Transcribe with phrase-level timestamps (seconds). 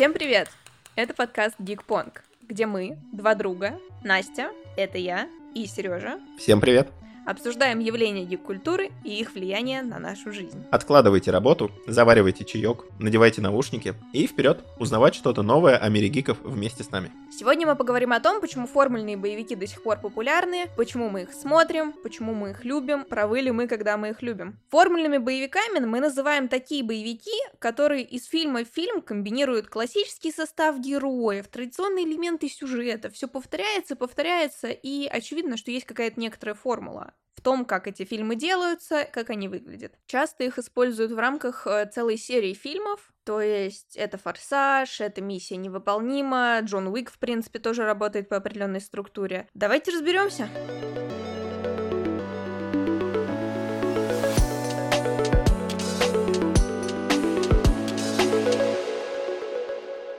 [0.00, 0.48] Всем привет!
[0.96, 2.10] Это подкаст Geek Pong,
[2.48, 6.88] где мы, два друга, Настя, это я, и Сережа, Всем привет!
[7.30, 10.64] Обсуждаем явления гик-культуры и их влияние на нашу жизнь.
[10.70, 16.84] Откладывайте работу, заваривайте чаек, надевайте наушники и вперед узнавать что-то новое о мире гиков вместе
[16.84, 17.10] с нами.
[17.30, 21.32] Сегодня мы поговорим о том, почему формульные боевики до сих пор популярны, почему мы их
[21.32, 24.58] смотрим, почему мы их любим, правы ли мы, когда мы их любим.
[24.70, 31.46] Формульными боевиками мы называем такие боевики, которые из фильма в фильм комбинируют классический состав героев,
[31.48, 37.64] традиционные элементы сюжета, все повторяется, повторяется, и очевидно, что есть какая-то некоторая формула в том,
[37.64, 39.94] как эти фильмы делаются, как они выглядят.
[40.06, 45.56] Часто их используют в рамках э, целой серии фильмов, то есть это «Форсаж», это «Миссия
[45.56, 49.48] невыполнима», Джон Уик, в принципе, тоже работает по определенной структуре.
[49.54, 50.48] Давайте разберемся.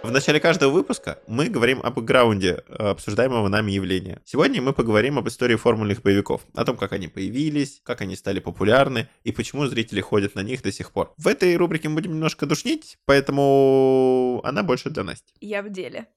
[0.03, 4.19] В начале каждого выпуска мы говорим об бэкграунде э, обсуждаемого нами явления.
[4.25, 8.39] Сегодня мы поговорим об истории формульных боевиков, о том, как они появились, как они стали
[8.39, 11.13] популярны и почему зрители ходят на них до сих пор.
[11.17, 15.33] В этой рубрике мы будем немножко душнить, поэтому она больше для Насти.
[15.39, 16.07] Я в деле.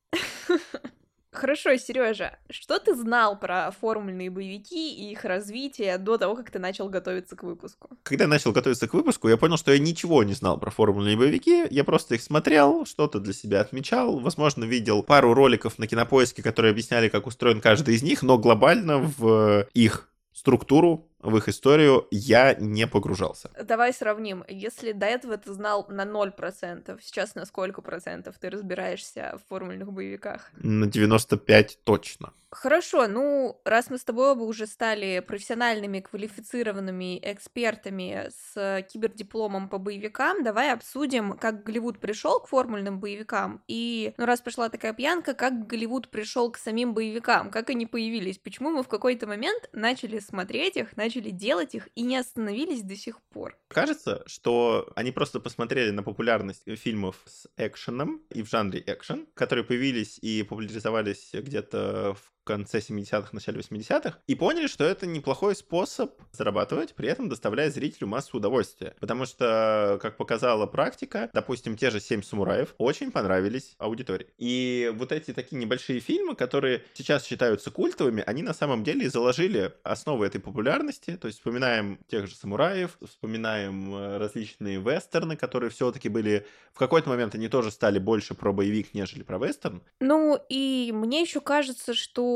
[1.35, 6.61] Хорошо, Сережа, что ты знал про формульные боевики и их развитие до того, как ты
[6.61, 7.91] начал готовиться к выпуску?
[8.05, 11.17] Когда я начал готовиться к выпуску, я понял, что я ничего не знал про формульные
[11.17, 11.67] боевики.
[11.71, 14.21] Я просто их смотрел, что-то для себя отмечал.
[14.21, 18.99] Возможно, видел пару роликов на кинопоиске, которые объясняли, как устроен каждый из них, но глобально
[18.99, 23.51] в их структуру в их историю я не погружался.
[23.63, 24.45] Давай сравним.
[24.49, 29.93] Если до этого ты знал на 0%, сейчас на сколько процентов ты разбираешься в формульных
[29.93, 30.51] боевиках?
[30.57, 32.33] На 95 точно.
[32.55, 39.79] Хорошо, ну, раз мы с тобой оба уже стали профессиональными, квалифицированными экспертами с кибердипломом по
[39.79, 45.35] боевикам, давай обсудим, как Голливуд пришел к формульным боевикам, и, ну, раз пошла такая пьянка,
[45.35, 50.21] как Голливуд пришел к самим боевикам, как они появились, почему мы в какой-то момент начали
[50.21, 53.59] смотреть их, начали делать их и не остановились до сих пор.
[53.69, 59.65] Кажется, что они просто посмотрели на популярность фильмов с экшеном и в жанре экшен, которые
[59.65, 66.13] появились и популяризовались где-то в конце 70-х, начале 80-х, и поняли, что это неплохой способ
[66.33, 68.95] зарабатывать, при этом доставляя зрителю массу удовольствия.
[69.01, 74.27] Потому что, как показала практика, допустим, те же «Семь самураев» очень понравились аудитории.
[74.39, 79.73] И вот эти такие небольшие фильмы, которые сейчас считаются культовыми, они на самом деле заложили
[79.83, 81.17] основы этой популярности.
[81.17, 86.47] То есть вспоминаем тех же самураев, вспоминаем э, различные вестерны, которые все-таки были...
[86.73, 89.83] В какой-то момент они тоже стали больше про боевик, нежели про вестерн.
[90.01, 92.34] Ну, и мне еще кажется, что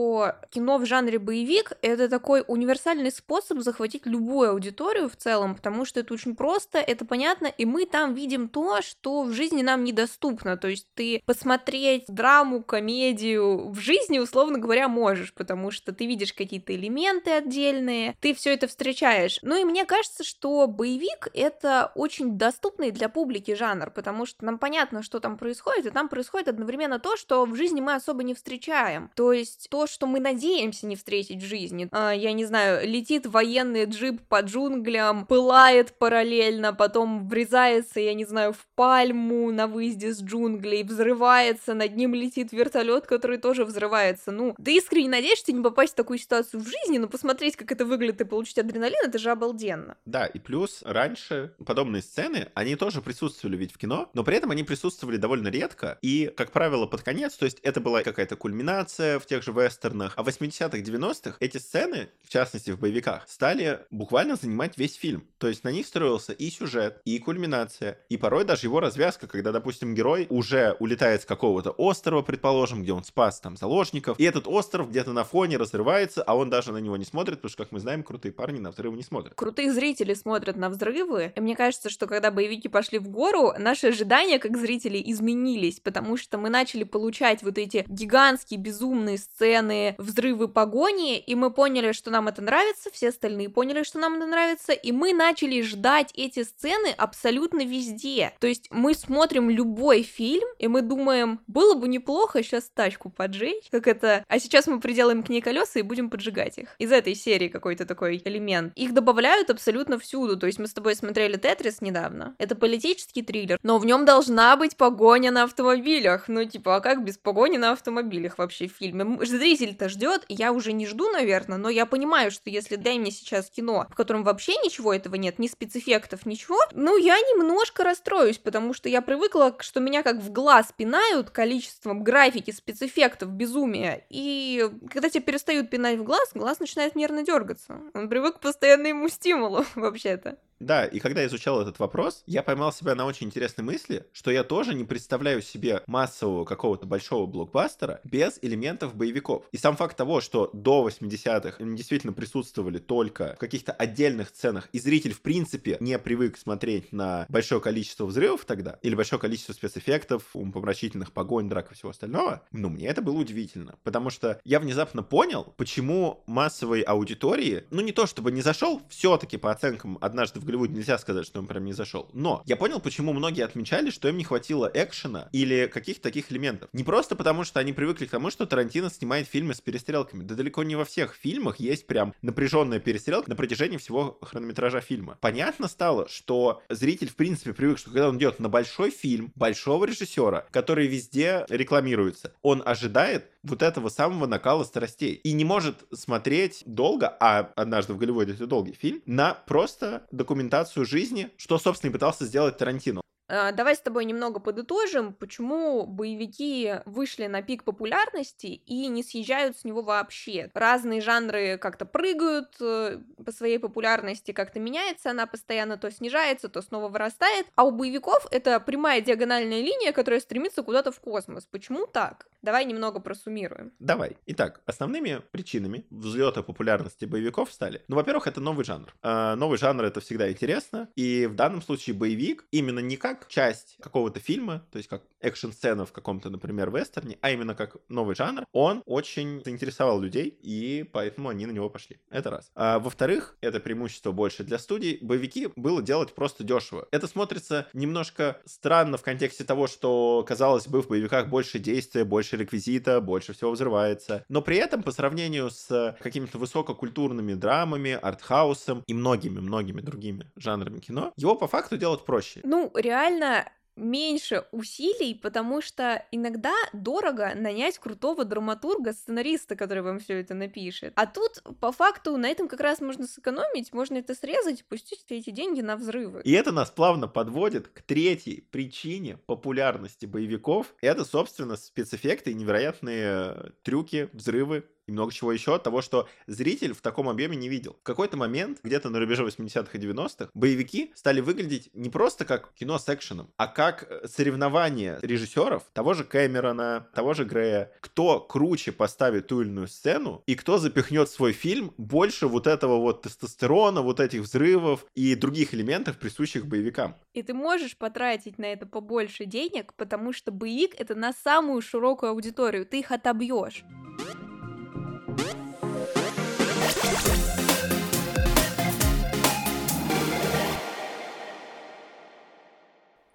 [0.51, 6.01] кино в жанре боевик— это такой универсальный способ захватить любую аудиторию в целом, потому что
[6.01, 10.57] это очень просто, это понятно, и мы там видим то, что в жизни нам недоступно.
[10.57, 16.33] То есть ты посмотреть драму, комедию в жизни, условно говоря, можешь, потому что ты видишь
[16.33, 19.39] какие-то элементы отдельные, ты все это встречаешь.
[19.43, 24.59] Ну и мне кажется, что боевик— это очень доступный для публики жанр, потому что нам
[24.59, 28.35] понятно, что там происходит, и там происходит одновременно то, что в жизни мы особо не
[28.35, 29.11] встречаем.
[29.15, 31.89] То есть то, что мы надеемся не встретить в жизни.
[31.93, 38.25] А, я не знаю, летит военный джип по джунглям, пылает параллельно, потом врезается, я не
[38.25, 44.31] знаю, в пальму на выезде с джунглей, взрывается, над ним летит вертолет, который тоже взрывается.
[44.31, 47.85] Ну, ты искренне надеешься не попасть в такую ситуацию в жизни, но посмотреть, как это
[47.85, 49.97] выглядит и получить адреналин, это же обалденно.
[50.05, 54.51] Да, и плюс раньше подобные сцены, они тоже присутствовали ведь в кино, но при этом
[54.51, 59.19] они присутствовали довольно редко, и, как правило, под конец, то есть это была какая-то кульминация
[59.19, 60.15] в тех же вестернах, вестернах.
[60.17, 65.27] А в 80-х, 90-х эти сцены, в частности в боевиках, стали буквально занимать весь фильм.
[65.39, 69.53] То есть на них строился и сюжет, и кульминация, и порой даже его развязка, когда,
[69.53, 74.47] допустим, герой уже улетает с какого-то острова, предположим, где он спас там заложников, и этот
[74.47, 77.73] остров где-то на фоне разрывается, а он даже на него не смотрит, потому что, как
[77.73, 79.35] мы знаем, крутые парни на взрывы не смотрят.
[79.35, 83.89] Крутые зрители смотрят на взрывы, и мне кажется, что когда боевики пошли в гору, наши
[83.89, 89.68] ожидания как зрителей изменились, потому что мы начали получать вот эти гигантские безумные сцены,
[89.99, 94.27] взрывы погони, и мы поняли, что нам это нравится, все остальные поняли, что нам это
[94.27, 98.33] нравится, и мы начали ждать эти сцены абсолютно везде.
[98.41, 103.69] То есть мы смотрим любой фильм, и мы думаем, было бы неплохо сейчас тачку поджечь,
[103.71, 106.69] как это, а сейчас мы приделаем к ней колеса и будем поджигать их.
[106.79, 108.73] Из этой серии какой-то такой элемент.
[108.77, 112.35] Их добавляют абсолютно всюду, то есть мы с тобой смотрели Тетрис недавно.
[112.39, 116.29] Это политический триллер, но в нем должна быть погоня на автомобилях.
[116.29, 119.19] Ну, типа, а как без погони на автомобилях вообще в фильме?
[119.25, 123.11] Зритель зритель-то ждет, я уже не жду, наверное, но я понимаю, что если дай мне
[123.11, 128.39] сейчас кино, в котором вообще ничего этого нет, ни спецэффектов, ничего, ну, я немножко расстроюсь,
[128.39, 134.71] потому что я привыкла, что меня как в глаз пинают количеством графики, спецэффектов, безумия, и
[134.91, 137.81] когда тебя перестают пинать в глаз, глаз начинает нервно дергаться.
[137.95, 140.39] Он привык к постоянному стимулу, вообще-то.
[140.61, 144.31] Да, и когда я изучал этот вопрос, я поймал себя на очень интересной мысли, что
[144.31, 149.45] я тоже не представляю себе массового какого-то большого блокбастера без элементов боевиков.
[149.53, 154.69] И сам факт того, что до 80-х они действительно присутствовали только в каких-то отдельных сценах,
[154.73, 159.53] и зритель, в принципе, не привык смотреть на большое количество взрывов тогда, или большое количество
[159.53, 163.77] спецэффектов, умопомрачительных погонь, драк и всего остального, ну, мне это было удивительно.
[163.85, 169.37] Потому что я внезапно понял, почему массовой аудитории, ну, не то чтобы не зашел, все-таки
[169.37, 172.09] по оценкам однажды в Голливуде нельзя сказать, что он прям не зашел.
[172.15, 176.71] Но я понял, почему многие отмечали, что им не хватило экшена или каких-то таких элементов.
[176.73, 180.25] Не просто потому, что они привыкли к тому, что Тарантино снимает фильмы с перестрелками.
[180.25, 185.19] Да далеко не во всех фильмах есть прям напряженная перестрелка на протяжении всего хронометража фильма.
[185.21, 189.85] Понятно стало, что зритель в принципе привык, что когда он идет на большой фильм, большого
[189.85, 195.15] режиссера, который везде рекламируется, он ожидает вот этого самого накала страстей.
[195.15, 200.07] И не может смотреть долго, а однажды в Голливуде это долгий фильм, на просто
[200.39, 203.01] документацию жизни, что, собственно, и пытался сделать Тарантино.
[203.29, 209.59] А, давай с тобой немного подытожим, почему боевики вышли на пик популярности и не съезжают
[209.59, 210.51] с него вообще.
[210.55, 216.63] Разные жанры как-то прыгают э, по своей популярности, как-то меняется она постоянно, то снижается, то
[216.63, 217.47] снова вырастает.
[217.55, 221.47] А у боевиков это прямая диагональная линия, которая стремится куда-то в космос.
[221.47, 222.29] Почему так?
[222.41, 223.73] Давай немного просуммируем.
[223.79, 224.17] Давай.
[224.27, 228.95] Итак, основными причинами взлета популярности боевиков стали, ну, во-первых, это новый жанр.
[229.03, 233.29] Э, новый жанр это всегда интересно, и в данном случае боевик именно не как как
[233.29, 238.15] часть какого-то фильма, то есть как экшн-сцена в каком-то, например, вестерне, а именно как новый
[238.15, 242.01] жанр, он очень заинтересовал людей, и поэтому они на него пошли.
[242.11, 242.51] Это раз.
[242.55, 244.99] А, во-вторых, это преимущество больше для студий.
[245.01, 246.87] Боевики было делать просто дешево.
[246.91, 252.37] Это смотрится немножко странно в контексте того, что, казалось бы, в боевиках больше действия, больше
[252.37, 254.25] реквизита, больше всего взрывается.
[254.29, 261.13] Но при этом, по сравнению с какими-то высококультурными драмами, артхаусом и многими-многими другими жанрами кино,
[261.17, 262.41] его по факту делать проще.
[262.45, 270.01] Ну, реально реально меньше усилий, потому что иногда дорого нанять крутого драматурга, сценариста, который вам
[270.01, 270.93] все это напишет.
[270.97, 275.05] А тут, по факту, на этом как раз можно сэкономить, можно это срезать и пустить
[275.07, 276.23] все эти деньги на взрывы.
[276.25, 280.75] И это нас плавно подводит к третьей причине популярности боевиков.
[280.81, 286.73] Это, собственно, спецэффекты и невероятные трюки, взрывы, и много чего еще от того, что зритель
[286.73, 287.77] в таком объеме не видел.
[287.81, 292.53] В какой-то момент, где-то на рубеже 80-х и 90-х, боевики стали выглядеть не просто как
[292.55, 298.19] кино с экшеном, а как э, соревнование режиссеров, того же Кэмерона, того же Грея, кто
[298.19, 303.03] круче поставит ту или иную сцену, и кто запихнет свой фильм больше вот этого вот
[303.03, 306.97] тестостерона, вот этих взрывов и других элементов, присущих боевикам.
[307.13, 312.11] И ты можешь потратить на это побольше денег, потому что боевик— это на самую широкую
[312.11, 313.65] аудиторию, ты их отобьешь.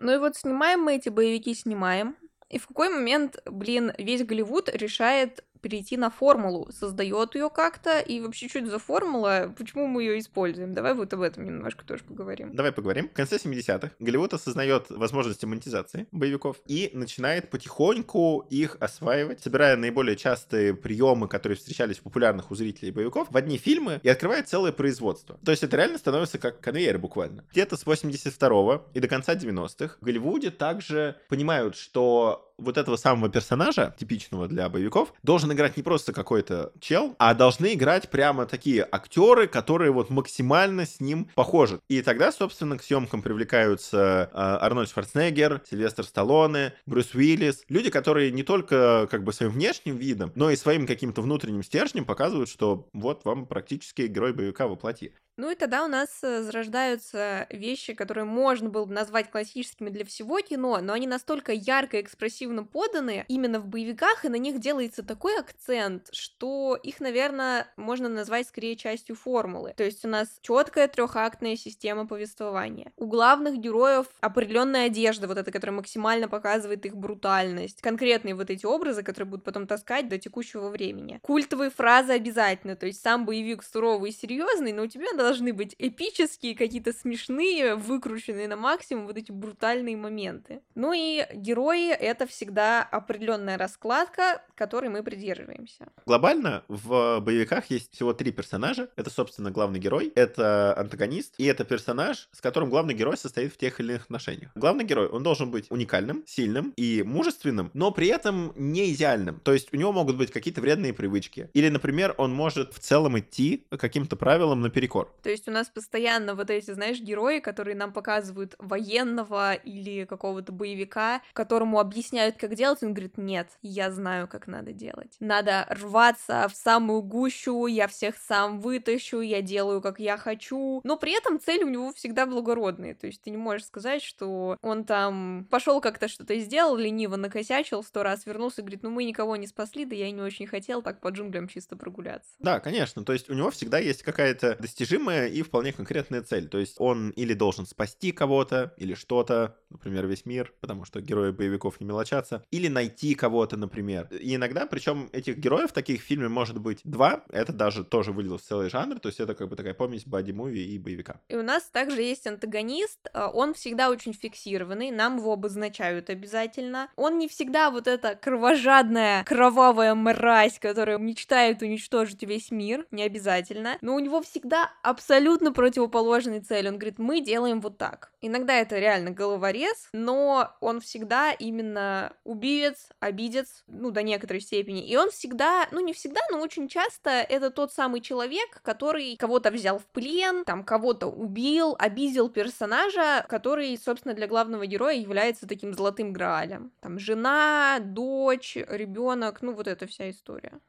[0.03, 2.17] Ну и вот снимаем мы эти боевики, снимаем.
[2.49, 8.19] И в какой момент, блин, весь Голливуд решает перейти на формулу, создает ее как-то, и
[8.19, 10.73] вообще, что это за формула, почему мы ее используем?
[10.73, 12.53] Давай вот об этом немножко тоже поговорим.
[12.53, 13.07] Давай поговорим.
[13.07, 20.17] В конце 70-х Голливуд осознает возможности монетизации боевиков и начинает потихоньку их осваивать, собирая наиболее
[20.17, 24.73] частые приемы, которые встречались в популярных у зрителей боевиков, в одни фильмы и открывает целое
[24.73, 25.39] производство.
[25.45, 27.45] То есть это реально становится как конвейер буквально.
[27.51, 33.29] Где-то с 82 и до конца 90-х в Голливуде также понимают, что вот этого самого
[33.29, 38.87] персонажа, типичного для боевиков, должен играть не просто какой-то чел, а должны играть прямо такие
[38.89, 41.79] актеры, которые вот максимально с ним похожи.
[41.87, 47.63] И тогда, собственно, к съемкам привлекаются э, Арнольд Шварценеггер, Сильвестр Сталлоне, Брюс Уиллис.
[47.69, 52.05] Люди, которые не только как бы своим внешним видом, но и своим каким-то внутренним стержнем
[52.05, 55.13] показывают, что вот вам практически герой боевика воплоти.
[55.35, 60.05] Ну и тогда у нас э, зарождаются вещи, которые можно было бы назвать классическими для
[60.05, 64.59] всего кино, но они настолько ярко и экспрессивно поданы именно в боевиках, и на них
[64.59, 69.73] делается такой акцент, что их, наверное, можно назвать скорее частью формулы.
[69.75, 72.91] То есть у нас четкая трехактная система повествования.
[72.95, 77.81] У главных героев определенная одежда, вот эта, которая максимально показывает их брутальность.
[77.81, 81.19] Конкретные вот эти образы, которые будут потом таскать до текущего времени.
[81.23, 85.75] Культовые фразы обязательно, то есть сам боевик суровый и серьезный, но у тебя должны быть
[85.79, 90.61] эпические, какие-то смешные, выкрученные на максимум вот эти брутальные моменты.
[90.75, 95.87] Ну и герои— это всегда определенная раскладка, которой мы придерживаемся.
[96.05, 98.89] Глобально в боевиках есть всего три персонажа.
[98.95, 103.57] Это, собственно, главный герой, это антагонист, и это персонаж, с которым главный герой состоит в
[103.57, 104.51] тех или иных отношениях.
[104.55, 109.39] Главный герой, он должен быть уникальным, сильным и мужественным, но при этом не идеальным.
[109.39, 111.49] То есть у него могут быть какие-то вредные привычки.
[111.53, 115.12] Или, например, он может в целом идти каким-то правилам наперекор.
[115.21, 120.51] То есть у нас постоянно вот эти, знаешь, герои, которые нам показывают военного или какого-то
[120.51, 125.15] боевика, которому объясняют, как делать, он говорит, нет, я знаю, как надо делать.
[125.19, 130.81] Надо рваться в самую гущу, я всех сам вытащу, я делаю, как я хочу.
[130.83, 132.95] Но при этом цель у него всегда благородная.
[132.95, 137.83] То есть ты не можешь сказать, что он там пошел как-то что-то сделал, лениво накосячил,
[137.83, 140.81] сто раз вернулся и говорит, ну мы никого не спасли, да я не очень хотел
[140.81, 142.31] так по джунглям чисто прогуляться.
[142.39, 143.03] Да, конечно.
[143.03, 144.57] То есть у него всегда есть какая-то
[145.03, 146.47] достижимая и вполне конкретная цель.
[146.47, 151.31] То есть он или должен спасти кого-то, или что-то, например, весь мир, потому что герои
[151.31, 154.07] боевиков не мелочатся, или найти кого-то, например.
[154.11, 158.39] И иногда, причем этих героев таких в фильме может быть два, это даже тоже выделил
[158.39, 161.19] целый жанр, то есть это как бы такая помесь боди-муви и боевика.
[161.29, 166.89] И у нас также есть антагонист, а, он всегда очень фиксированный, нам его обозначают обязательно.
[166.95, 173.77] Он не всегда вот эта кровожадная, кровавая мразь, которая мечтает уничтожить весь мир, не обязательно,
[173.81, 176.67] но у него всегда абсолютно противоположная цель.
[176.67, 178.11] Он говорит, мы делаем вот так.
[178.21, 184.87] Иногда это реально головорез, но он всегда именно убивец, обидец, ну, до некоторой степени.
[184.87, 189.49] И он всегда, ну, не всегда, но очень часто это тот самый человек, который кого-то
[189.49, 195.73] взял в плен, там, кого-то убил, обидел персонажа, который, собственно, для главного героя является таким
[195.73, 196.71] золотым граалем.
[196.81, 200.59] Там, жена, дочь, ребенок, ну, вот эта вся история.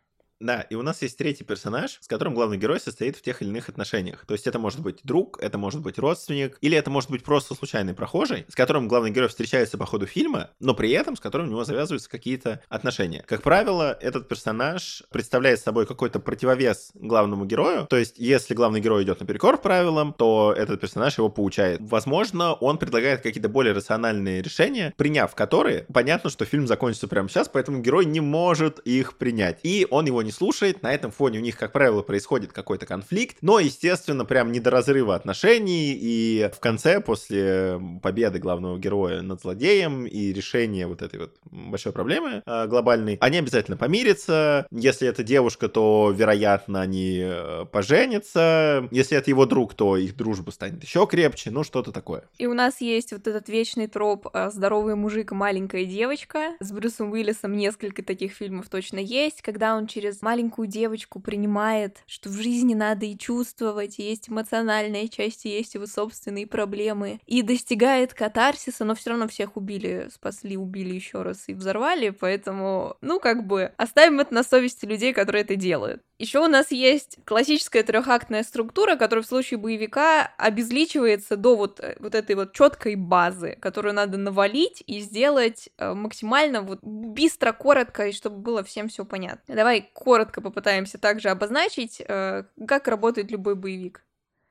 [0.41, 3.49] Да, и у нас есть третий персонаж, с которым главный герой состоит в тех или
[3.49, 4.25] иных отношениях.
[4.27, 7.55] То есть это может быть друг, это может быть родственник, или это может быть просто
[7.55, 11.49] случайный прохожий, с которым главный герой встречается по ходу фильма, но при этом с которым
[11.49, 13.25] у него завязываются какие-то отношения.
[13.27, 17.87] Как правило, этот персонаж представляет собой какой-то противовес главному герою.
[17.87, 21.81] То есть, если главный герой идет наперекор правилам, то этот персонаж его поучает.
[21.81, 27.49] Возможно, он предлагает какие-то более рациональные решения, приняв которые, понятно, что фильм закончится прямо сейчас,
[27.49, 29.61] поэтому герой не может их принять.
[29.63, 33.39] И он его не слушает, на этом фоне у них, как правило, происходит какой-то конфликт,
[33.41, 39.41] но, естественно, прям не до разрыва отношений, и в конце, после победы главного героя над
[39.41, 45.23] злодеем и решения вот этой вот большой проблемы э, глобальной, они обязательно помирятся, если это
[45.23, 51.07] девушка, то, вероятно, они э, поженятся, если это его друг, то их дружба станет еще
[51.07, 52.25] крепче, ну, что-то такое.
[52.39, 56.55] И у нас есть вот этот вечный троп э, «Здоровый мужик, маленькая девочка».
[56.61, 62.29] С Брюсом Уиллисом несколько таких фильмов точно есть, когда он через маленькую девочку принимает, что
[62.29, 67.43] в жизни надо и чувствовать, и есть эмоциональная часть, и есть его собственные проблемы, и
[67.43, 73.21] достигает катарсиса, но все равно всех убили, спасли, убили еще раз и взорвали, поэтому, ну,
[73.21, 76.03] как бы, оставим это на совести людей, которые это делают.
[76.19, 81.97] Еще у нас есть классическая трехактная структура, которая в случае боевика обезличивается до вот, э,
[81.99, 88.07] вот этой вот четкой базы, которую надо навалить и сделать э, максимально вот быстро, коротко,
[88.07, 89.57] и чтобы было всем все понятно.
[89.57, 94.04] Давай коротко попытаемся также обозначить, э, как работает любой боевик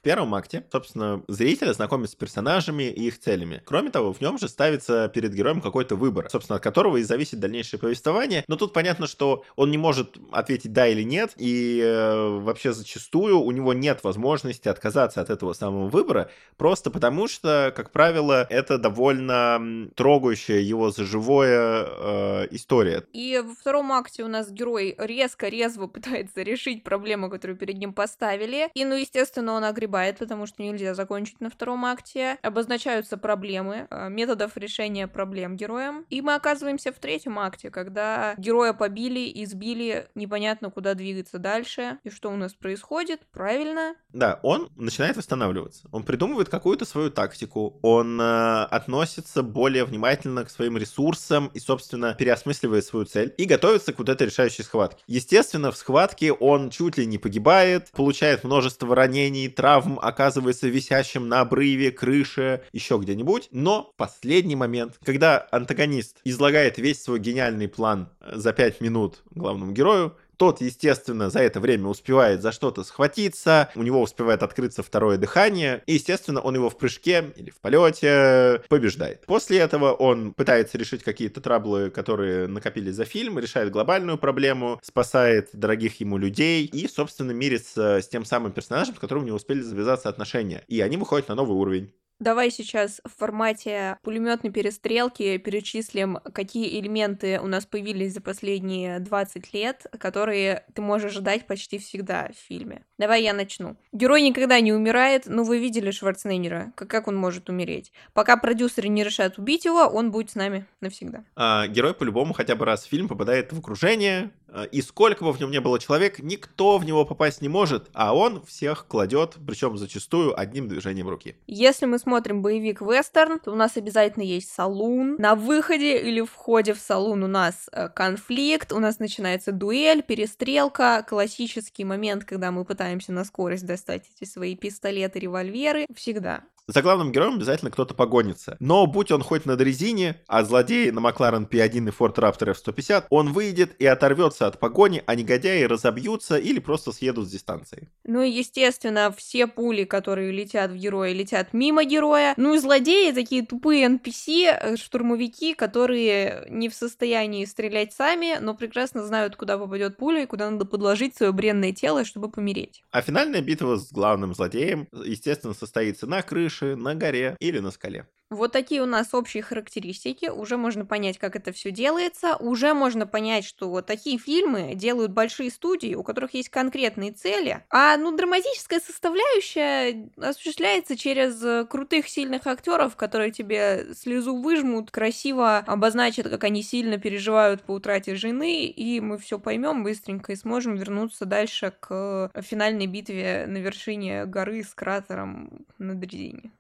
[0.04, 3.62] первом акте, собственно, зритель знакомится с персонажами и их целями.
[3.66, 7.40] Кроме того, в нем же ставится перед героем какой-то выбор, собственно, от которого и зависит
[7.40, 8.44] дальнейшее повествование.
[8.48, 13.40] Но тут понятно, что он не может ответить да или нет, и э, вообще зачастую
[13.40, 18.78] у него нет возможности отказаться от этого самого выбора, просто потому что, как правило, это
[18.78, 23.04] довольно трогающая его за живое э, история.
[23.14, 27.94] И во втором акте у нас герой резко, резво пытается решить проблему, которую перед ним
[27.94, 32.40] поставили, и, ну, естественно, он огребает погибает, потому что нельзя закончить на втором акте.
[32.42, 36.06] Обозначаются проблемы, э, методов решения проблем героям.
[36.10, 42.00] И мы оказываемся в третьем акте, когда героя побили, избили, непонятно куда двигаться дальше.
[42.04, 43.22] И что у нас происходит?
[43.32, 43.94] Правильно.
[44.14, 45.88] Да, он начинает восстанавливаться.
[45.92, 47.78] Он придумывает какую-то свою тактику.
[47.84, 53.94] Он э, относится более внимательно к своим ресурсам и, собственно, переосмысливает свою цель и готовится
[53.94, 55.04] к вот этой решающей схватке.
[55.06, 61.28] Естественно, в схватке он чуть ли не погибает, получает множество ранений, травм, травм оказывается висящим
[61.28, 63.50] на обрыве, крыше, еще где-нибудь.
[63.52, 70.16] Но последний момент, когда антагонист излагает весь свой гениальный план за 5 минут главному герою,
[70.44, 75.82] Тот, естественно, за это время успевает за что-то схватиться, у него успевает открыться второе дыхание,
[75.88, 79.26] и, естественно, он его в прыжке или в полете побеждает.
[79.26, 85.48] После этого он пытается решить какие-то траблы, которые накопились за фильм, решает глобальную проблему, спасает
[85.54, 90.10] дорогих ему людей и, собственно, мирится с тем самым персонажем, с которым не успели завязаться
[90.10, 90.66] отношения.
[90.68, 91.94] И они выходят на новый уровень.
[92.24, 99.54] Давай сейчас в формате пулеметной перестрелки перечислим, какие элементы у нас появились за последние 20
[99.54, 102.86] лет, которые ты можешь ждать почти всегда в фильме.
[102.98, 103.76] Давай я начну.
[103.92, 107.92] Герой никогда не умирает, но вы видели Шварценеггера, как, как он может умереть.
[108.14, 111.26] Пока продюсеры не решат убить его, он будет с нами навсегда.
[111.36, 115.34] А, герой по-любому хотя бы раз в фильм попадает в окружение, а, и сколько бы
[115.34, 119.36] в нем не было человек, никто в него попасть не может, а он всех кладет,
[119.46, 121.36] причем зачастую одним движением руки.
[121.48, 125.16] Если мы смотрим боевик вестерн, то у нас обязательно есть салун.
[125.18, 131.06] На выходе или входе в салун у нас э, конфликт, у нас начинается дуэль, перестрелка,
[131.08, 135.86] классический момент, когда мы пытаемся на скорость достать эти свои пистолеты, револьверы.
[135.96, 136.44] Всегда.
[136.68, 138.56] За главным героем обязательно кто-то погонится.
[138.62, 143.08] Но будь он хоть на дрезине, а злодей на Макларен P1 и Ford Raptor F150,
[143.10, 147.90] он выйдет и оторвется от погони, а негодяи разобьются или просто съедут с дистанции.
[148.06, 152.34] Ну и, естественно, все пули, которые летят в героя, летят мимо героя.
[152.38, 158.56] Ну и злодеи, такие тупые NPC, э, штурмовики, которые не в состоянии стрелять сами, но
[158.56, 162.86] прекрасно знают, куда попадет пуля и куда надо подложить свое бренное тело, чтобы помереть.
[162.92, 167.72] А финальная битва с главным злодеем, естественно, состоится на крыше, крыше, на горе или на
[167.72, 168.08] скале.
[168.30, 170.26] Вот такие у нас общие характеристики.
[170.26, 172.36] Уже можно понять, как это все делается.
[172.38, 177.64] Уже можно понять, что вот такие фильмы делают большие студии, у которых есть конкретные цели.
[177.70, 186.28] А ну, драматическая составляющая осуществляется через крутых, сильных актеров, которые тебе слезу выжмут, красиво обозначат,
[186.30, 191.26] как они сильно переживают по утрате жены, и мы все поймем быстренько и сможем вернуться
[191.26, 196.52] дальше к финальной битве на вершине горы с кратером на дрезине.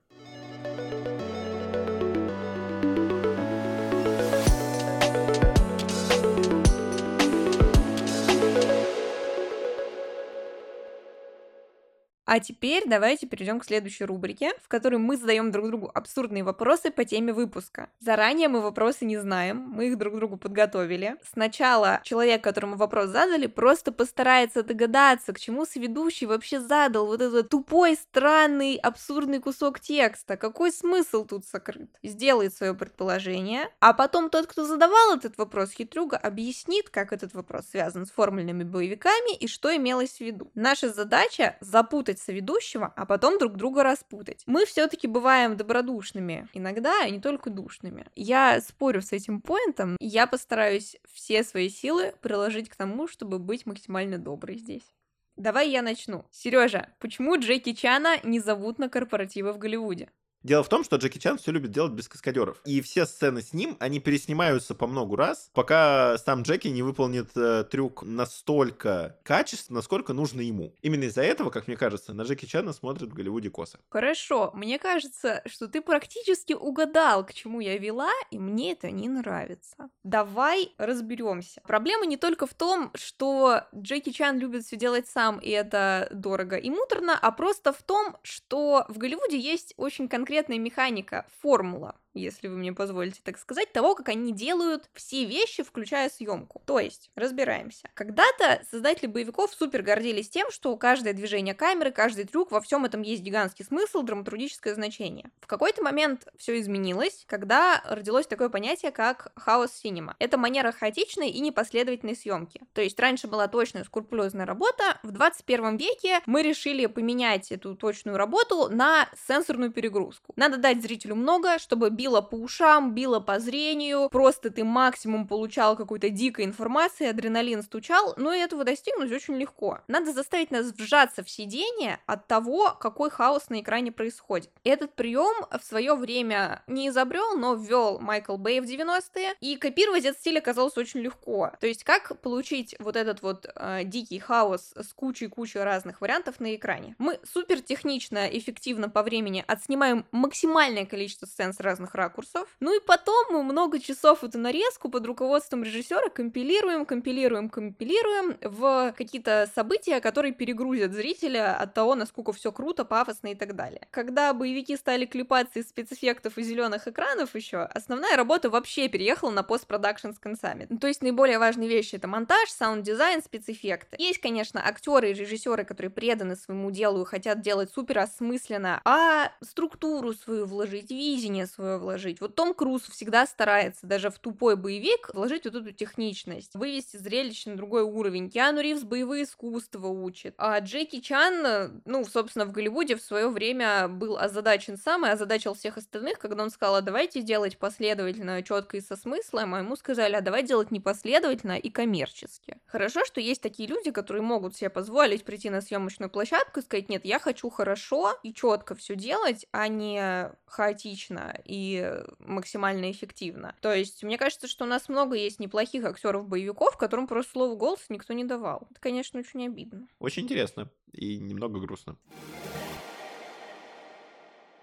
[12.26, 16.90] А теперь давайте перейдем к следующей рубрике, в которой мы задаем друг другу абсурдные вопросы
[16.90, 17.90] по теме выпуска.
[18.00, 21.18] Заранее мы вопросы не знаем, мы их друг другу подготовили.
[21.34, 27.50] Сначала человек, которому вопрос задали, просто постарается догадаться, к чему сведущий вообще задал вот этот
[27.50, 30.38] тупой, странный, абсурдный кусок текста.
[30.38, 31.90] Какой смысл тут сокрыт?
[32.04, 37.66] Сделает свое предположение, а потом тот, кто задавал этот вопрос, хитрюга, объяснит, как этот вопрос
[37.70, 40.50] связан с формульными боевиками и что имелось в виду.
[40.56, 44.44] Наша задача запутать запутать соведущего, а потом друг друга распутать.
[44.46, 48.06] Мы все-таки бываем добродушными иногда, и не только душными.
[48.16, 53.40] Я спорю с этим поинтом, и я постараюсь все свои силы приложить к тому, чтобы
[53.40, 54.96] быть максимально доброй здесь.
[55.36, 56.26] Давай я начну.
[56.32, 60.10] Сережа, почему Джеки Чана не зовут на корпоративы в Голливуде?
[60.44, 62.60] Дело в том, что Джеки Чан все любит делать без каскадеров.
[62.66, 67.30] И все сцены с ним, они переснимаются по много раз, пока сам Джеки не выполнит
[67.38, 70.76] э, трюк настолько качественно, насколько нужно ему.
[70.82, 73.80] Именно из-за этого, как мне кажется, на Джеки Чана смотрят в Голливуде косо.
[73.88, 79.08] Хорошо, мне кажется, что ты практически угадал, к чему я вела, и мне это не
[79.08, 79.90] нравится.
[80.04, 81.62] Давай разберемся.
[81.66, 86.58] Проблема не только в том, что Джеки Чан любит все делать сам, и это дорого
[86.58, 91.96] и муторно, а просто в том, что в Голливуде есть очень конкретный конкретная механика, формула
[92.14, 96.62] если вы мне позволите так сказать, того, как они делают все вещи, включая съемку.
[96.66, 97.90] То есть, разбираемся.
[97.94, 103.02] Когда-то создатели боевиков супер гордились тем, что каждое движение камеры, каждый трюк, во всем этом
[103.02, 105.30] есть гигантский смысл, драматургическое значение.
[105.42, 110.16] В какой-то момент все изменилось, когда родилось такое понятие, как хаос синема.
[110.20, 112.62] Это манера хаотичной и непоследовательной съемки.
[112.74, 118.18] То есть, раньше была точная скрупулезная работа, в 21 веке мы решили поменять эту точную
[118.18, 120.34] работу на сенсорную перегрузку.
[120.36, 125.78] Надо дать зрителю много, чтобы била по ушам, била по зрению, просто ты максимум получал
[125.78, 129.80] какой-то дикой информации, адреналин стучал, но этого достигнуть очень легко.
[129.88, 134.50] Надо заставить нас вжаться в сидение от того, какой хаос на экране происходит.
[134.66, 140.04] Этот прием в свое время не изобрел, но ввел Майкл Бэй в 90-е, и копировать
[140.04, 141.52] этот стиль оказалось очень легко.
[141.62, 146.54] То есть как получить вот этот вот э, дикий хаос с кучей-кучей разных вариантов на
[146.54, 146.96] экране?
[146.98, 152.48] Мы супер технично, эффективно по времени отснимаем максимальное количество сцен с разных разных ракурсов.
[152.60, 158.94] Ну и потом мы много часов эту нарезку под руководством режиссера компилируем, компилируем, компилируем в
[158.98, 163.88] какие-то события, которые перегрузят зрителя от того, насколько все круто, пафосно и так далее.
[163.92, 169.44] Когда боевики стали клепаться из спецэффектов и зеленых экранов еще, основная работа вообще переехала на
[169.44, 170.68] постпродакшн с концами.
[170.70, 173.96] Ну, то есть наиболее важные вещи это монтаж, саунд-дизайн, спецэффекты.
[174.00, 179.32] Есть, конечно, актеры и режиссеры, которые преданы своему делу и хотят делать супер осмысленно, а
[179.42, 182.22] структуру свою вложить, видение свое вложить.
[182.22, 187.52] Вот Том Круз всегда старается даже в тупой боевик вложить вот эту техничность, вывести зрелище
[187.52, 188.30] на другой уровень.
[188.30, 190.34] Киану Ривз боевые искусства учит.
[190.38, 195.54] А Джеки Чан, ну, собственно, в Голливуде в свое время был озадачен сам и озадачил
[195.54, 199.76] всех остальных, когда он сказал, а давайте делать последовательно, четко и со смыслом, а ему
[199.76, 202.58] сказали, а давай делать непоследовательно и коммерчески.
[202.66, 206.90] Хорошо, что есть такие люди, которые могут себе позволить прийти на съемочную площадку и сказать,
[206.90, 211.73] нет, я хочу хорошо и четко все делать, а не хаотично и
[212.20, 213.56] максимально эффективно.
[213.62, 217.86] То есть, мне кажется, что у нас много есть неплохих актеров-боевиков, которым просто слово голос
[217.90, 218.68] никто не давал.
[218.72, 219.88] Это, конечно, очень обидно.
[220.00, 221.98] Очень интересно и немного грустно.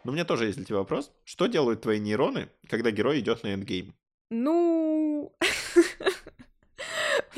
[0.05, 1.13] Но у меня тоже есть для тебя вопрос.
[1.25, 3.95] Что делают твои нейроны, когда герой идет на endgame?
[4.31, 5.37] Ну...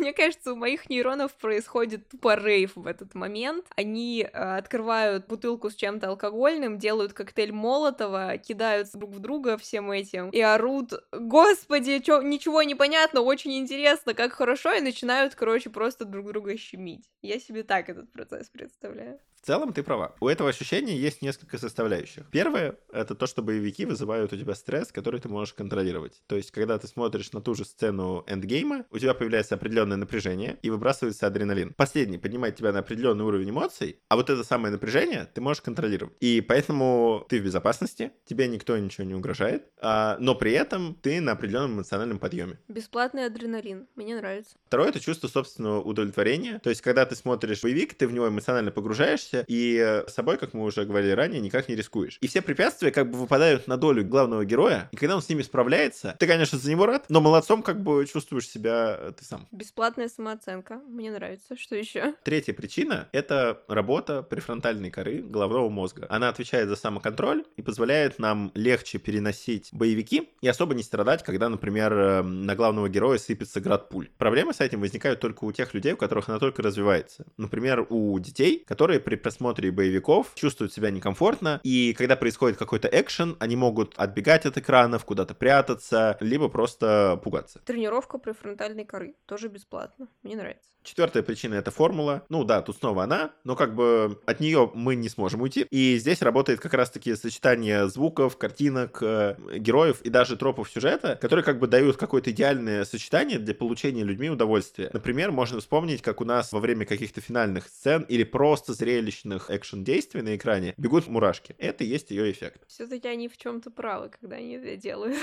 [0.03, 3.67] Мне кажется, у моих нейронов происходит тупо рейв в этот момент.
[3.77, 9.93] Они э, открывают бутылку с чем-то алкогольным, делают коктейль Молотова, кидаются друг в друга всем
[9.93, 15.71] этим и орут «Господи, чё, ничего не понятно, очень интересно, как хорошо!» и начинают, короче,
[15.71, 17.09] просто друг друга щемить.
[17.23, 19.21] Я себе так этот процесс представляю.
[19.43, 20.15] В целом ты права.
[20.21, 22.31] У этого ощущения есть несколько составляющих.
[22.31, 26.23] Первое— это то, что боевики вызывают у тебя стресс, который ты можешь контролировать.
[26.29, 29.57] То есть, когда ты смотришь на ту же сцену эндгейма, у тебя появляется
[29.92, 31.74] определенное напряжение и выбрасывается адреналин.
[31.74, 36.14] Последний поднимает тебя на определенный уровень эмоций, а вот это самое напряжение ты можешь контролировать.
[36.20, 41.20] И поэтому ты в безопасности, тебе никто ничего не угрожает, а, но при этом ты
[41.20, 42.59] на определенном эмоциональном подъеме.
[42.68, 43.87] Бесплатный адреналин.
[43.94, 44.57] Мне нравится.
[44.66, 46.59] Второе— это чувство собственного удовлетворения.
[46.61, 50.64] То есть, когда ты смотришь боевик, ты в него эмоционально погружаешься, и собой, как мы
[50.64, 52.18] уже говорили ранее, никак не рискуешь.
[52.20, 55.42] И все препятствия как бы выпадают на долю главного героя, и когда он с ними
[55.42, 59.46] справляется, ты, конечно, за него рад, но молодцом как бы чувствуешь себя э, ты сам.
[59.83, 60.81] Бесплатная самооценка.
[60.87, 61.57] Мне нравится.
[61.57, 62.14] Что еще?
[62.23, 66.07] Третья причина— это работа префронтальной коры головного мозга.
[66.09, 71.49] Она отвечает за самоконтроль и позволяет нам легче переносить боевики и особо не страдать, когда,
[71.49, 74.09] например, эм, на главного героя сыпется град пуль.
[74.18, 77.27] Проблемы с этим возникают только у тех людей, у которых она только развивается.
[77.37, 83.37] Например, у детей, которые при просмотре боевиков чувствуют себя некомфортно, и когда происходит какой-то экшен,
[83.40, 87.61] они могут отбегать от экранов, куда-то прятаться, либо просто пугаться.
[87.64, 90.08] Тренировка префронтальной коры тоже бесплатно.
[90.22, 90.70] Мне нравится.
[90.82, 92.26] Четвертая причина это формула.
[92.28, 95.66] Ну да, тут снова она, но как бы от нее мы не сможем уйти.
[95.70, 101.44] И здесь работает как раз-таки сочетание звуков, картинок, э, героев и даже тропов сюжета, которые
[101.44, 104.90] как бы дают какое-то идеальное сочетание для получения людьми удовольствия.
[104.92, 110.22] Например, можно вспомнить, как у нас во время каких-то финальных сцен или просто зрелищных экшен-действий
[110.22, 111.54] на экране бегут мурашки.
[111.58, 112.64] Это и есть ее эффект.
[112.66, 115.16] Все-таки они в чем-то правы, когда они это делают.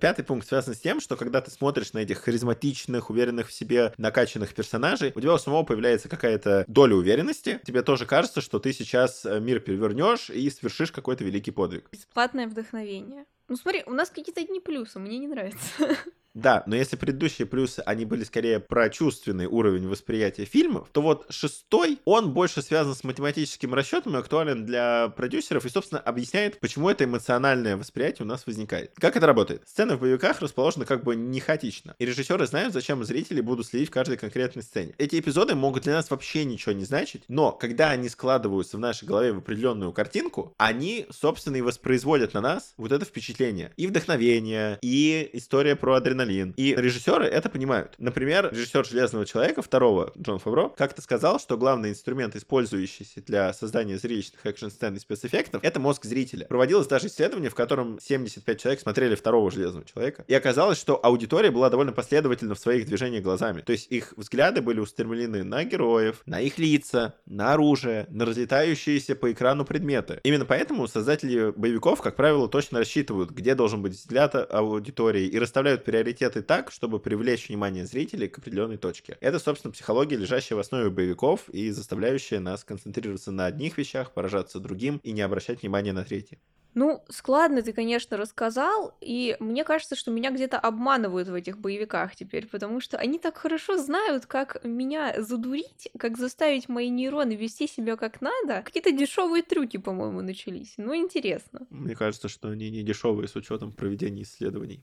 [0.00, 3.94] Пятый пункт связан с тем, что когда ты смотришь на этих харизматичных, уверенных в себе,
[3.98, 7.60] накачанных персонажей, у тебя у самого появляется какая-то доля уверенности.
[7.64, 11.88] Тебе тоже кажется, что ты сейчас э, мир перевернешь и свершишь какой-то великий подвиг.
[11.92, 13.26] Бесплатное вдохновение.
[13.48, 15.58] Ну смотри, у нас какие-то одни плюсы, мне не нравится.
[16.34, 21.26] Да, но если предыдущие плюсы, они были скорее про чувственный уровень восприятия фильмов, то вот
[21.28, 26.88] шестой, он больше связан с математическим расчетом и актуален для продюсеров и, собственно, объясняет, почему
[26.88, 28.92] это эмоциональное восприятие у нас возникает.
[28.96, 29.62] Как это работает?
[29.68, 33.88] Сцены в боевиках расположены как бы не хаотично, и режиссеры знают, зачем зрители будут следить
[33.88, 34.94] в каждой конкретной сцене.
[34.98, 39.04] Эти эпизоды могут для нас вообще ничего не значить, но когда они складываются в нашей
[39.04, 43.72] голове в определенную картинку, они, собственно, и воспроизводят на нас вот это впечатление.
[43.76, 46.54] И вдохновение, и история про адреналин, адреналин.
[46.56, 47.94] И режиссеры это понимают.
[47.98, 53.98] Например, режиссер «Железного человека» второго, Джон Фавро, как-то сказал, что главный инструмент, использующийся для создания
[53.98, 56.46] зрелищных экшн-сцен и спецэффектов, это мозг зрителя.
[56.46, 60.24] Проводилось даже исследование, в котором 75 человек смотрели второго «Железного человека».
[60.28, 63.60] И оказалось, что аудитория была довольно последовательна в своих движениях глазами.
[63.60, 69.14] То есть их взгляды были устремлены на героев, на их лица, на оружие, на разлетающиеся
[69.14, 70.20] по экрану предметы.
[70.24, 75.84] Именно поэтому создатели боевиков, как правило, точно рассчитывают, где должен быть взгляд аудитории и расставляют
[75.84, 79.16] приоритеты приоритеты так, чтобы привлечь внимание зрителей к определенной точке.
[79.20, 84.60] Это, собственно, психология, лежащая в основе боевиков и заставляющая нас концентрироваться на одних вещах, поражаться
[84.60, 86.38] другим и не обращать внимания на третьи.
[86.74, 92.16] Ну, складно ты, конечно, рассказал, и мне кажется, что меня где-то обманывают в этих боевиках
[92.16, 97.66] теперь, потому что они так хорошо знают, как меня задурить, как заставить мои нейроны вести
[97.66, 98.62] себя как надо.
[98.62, 100.74] Какие-то дешевые трюки, по-моему, начались.
[100.78, 101.66] Ну, интересно.
[101.68, 104.82] Мне кажется, что они не дешевые с учетом проведения исследований.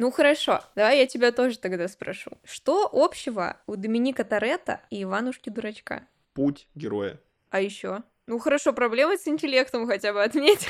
[0.00, 2.30] Ну хорошо, давай я тебя тоже тогда спрошу.
[2.42, 6.08] Что общего у Доминика Торетто и Иванушки Дурачка?
[6.32, 7.20] Путь героя.
[7.50, 8.02] А еще?
[8.26, 10.66] Ну хорошо, проблемы с интеллектом хотя бы отметь.